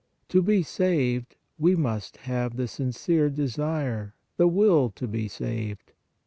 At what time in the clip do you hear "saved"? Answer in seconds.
0.63-1.35, 5.27-5.93